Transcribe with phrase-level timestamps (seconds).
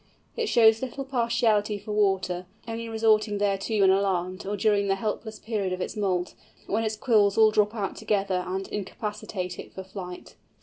[0.35, 5.37] It shows little partiality for water, only resorting thereto when alarmed, or during the helpless
[5.37, 6.33] period of its moult,
[6.65, 10.33] when its quills all drop out together and incapacitate it for flight.